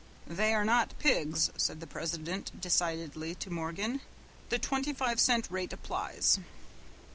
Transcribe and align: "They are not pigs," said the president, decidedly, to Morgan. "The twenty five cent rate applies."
"They 0.25 0.51
are 0.55 0.65
not 0.65 0.97
pigs," 0.97 1.51
said 1.57 1.79
the 1.79 1.85
president, 1.85 2.59
decidedly, 2.59 3.35
to 3.35 3.51
Morgan. 3.51 4.01
"The 4.49 4.57
twenty 4.57 4.93
five 4.93 5.19
cent 5.19 5.45
rate 5.51 5.73
applies." 5.73 6.39